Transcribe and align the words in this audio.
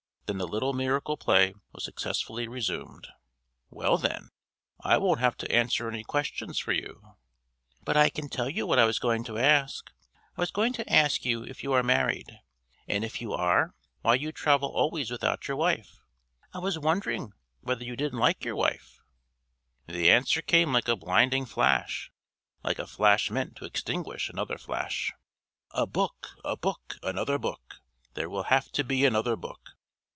Then 0.27 0.37
the 0.37 0.47
little 0.47 0.71
miracle 0.71 1.17
play 1.17 1.55
was 1.73 1.83
successfully 1.83 2.47
resumed: 2.47 3.09
"Well, 3.69 3.97
then, 3.97 4.29
I 4.79 4.97
won't 4.97 5.19
have 5.19 5.35
to 5.39 5.51
answer 5.51 5.89
any 5.89 6.05
questions 6.05 6.57
for 6.57 6.71
you!" 6.71 7.17
"But 7.83 7.97
I 7.97 8.09
can 8.09 8.29
tell 8.29 8.47
you 8.49 8.65
what 8.65 8.79
I 8.79 8.85
was 8.85 8.97
going 8.97 9.25
to 9.25 9.37
ask! 9.37 9.91
I 10.37 10.39
was 10.39 10.49
going 10.49 10.71
to 10.71 10.89
ask 10.89 11.25
you 11.25 11.43
if 11.43 11.63
you 11.63 11.73
are 11.73 11.83
married. 11.83 12.39
And 12.87 13.03
if 13.03 13.19
you 13.19 13.33
are, 13.33 13.75
why 14.03 14.15
you 14.15 14.31
travel 14.31 14.69
always 14.69 15.11
without 15.11 15.49
your 15.49 15.57
wife. 15.57 15.99
I 16.53 16.59
was 16.59 16.79
wondering 16.79 17.33
whether 17.59 17.83
you 17.83 17.97
didn't 17.97 18.19
like 18.19 18.45
your 18.45 18.55
wife!" 18.55 19.01
The 19.87 20.09
answer 20.09 20.41
came 20.41 20.71
like 20.71 20.87
a 20.87 20.95
blinding 20.95 21.45
flash 21.45 22.09
like 22.63 22.79
a 22.79 22.87
flash 22.87 23.29
meant 23.29 23.57
to 23.57 23.65
extinguish 23.65 24.29
another 24.29 24.57
flash: 24.57 25.11
"A 25.71 25.85
book, 25.85 26.37
a 26.45 26.55
book! 26.55 26.95
Another 27.03 27.37
book! 27.37 27.81
There 28.13 28.29
will 28.29 28.43
have 28.43 28.71
to 28.71 28.85
be 28.85 29.03
another 29.03 29.35
book! 29.35 29.71